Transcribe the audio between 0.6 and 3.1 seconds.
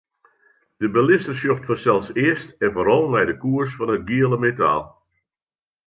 De belizzer sjocht fansels earst en foaral